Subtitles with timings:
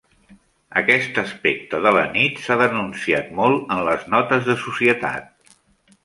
[0.79, 5.53] Aquest aspecte de la nit s'ha denunciat molt en les notes de societat.